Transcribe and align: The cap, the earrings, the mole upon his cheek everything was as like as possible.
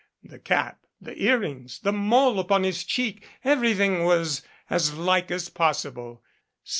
The 0.23 0.39
cap, 0.39 0.79
the 0.99 1.15
earrings, 1.21 1.77
the 1.77 1.91
mole 1.91 2.39
upon 2.39 2.63
his 2.63 2.83
cheek 2.83 3.23
everything 3.45 4.03
was 4.03 4.41
as 4.67 4.95
like 4.95 5.29
as 5.29 5.47
possible. 5.47 6.23